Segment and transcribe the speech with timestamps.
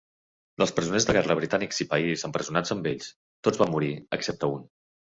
[0.63, 3.13] Dels presoners de guerra britànics sipais empresonats amb ells,
[3.49, 4.71] tots van morir, excepte un.